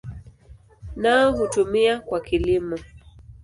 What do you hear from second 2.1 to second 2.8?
kilimo.